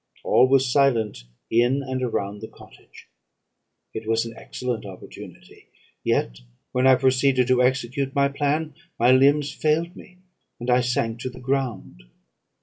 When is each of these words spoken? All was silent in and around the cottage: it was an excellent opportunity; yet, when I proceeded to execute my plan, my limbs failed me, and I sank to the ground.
All 0.23 0.47
was 0.47 0.67
silent 0.67 1.25
in 1.51 1.83
and 1.83 2.01
around 2.01 2.41
the 2.41 2.47
cottage: 2.47 3.07
it 3.93 4.07
was 4.07 4.25
an 4.25 4.33
excellent 4.35 4.83
opportunity; 4.83 5.67
yet, 6.03 6.39
when 6.71 6.87
I 6.87 6.95
proceeded 6.95 7.45
to 7.49 7.61
execute 7.61 8.15
my 8.15 8.27
plan, 8.27 8.73
my 8.97 9.11
limbs 9.11 9.53
failed 9.53 9.95
me, 9.95 10.17
and 10.59 10.71
I 10.71 10.81
sank 10.81 11.19
to 11.19 11.29
the 11.29 11.39
ground. 11.39 12.01